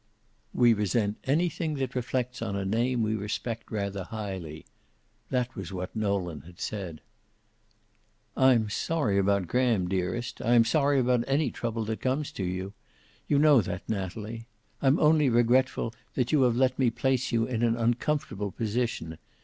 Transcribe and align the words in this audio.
"We 0.51 0.73
resent 0.73 1.17
anything 1.25 1.75
that 1.75 1.93
reflects 1.93 2.41
on 2.41 2.55
a 2.55 2.65
name 2.65 3.03
we 3.03 3.13
respect 3.13 3.69
rather 3.69 4.05
highly." 4.05 4.65
That 5.29 5.55
was 5.55 5.71
what 5.71 5.95
Nolan 5.95 6.41
had 6.41 6.59
said. 6.59 7.01
"I'm 8.35 8.67
sorry 8.71 9.19
about 9.19 9.45
Graham, 9.47 9.87
dearest. 9.87 10.41
I 10.41 10.55
am 10.55 10.65
sorry 10.65 10.99
about 10.99 11.23
any 11.27 11.51
trouble 11.51 11.85
that 11.85 12.01
comes 12.01 12.31
to 12.31 12.43
you. 12.43 12.73
You 13.27 13.37
know 13.37 13.61
that, 13.61 13.87
Natalie. 13.87 14.47
I'm 14.81 14.97
only 14.97 15.29
regretful 15.29 15.93
that 16.15 16.31
you 16.31 16.41
have 16.45 16.55
let 16.55 16.79
me 16.79 16.89
place 16.89 17.31
you 17.31 17.45
in 17.45 17.61
an 17.61 17.77
uncomfortable 17.77 18.49
position. 18.49 19.19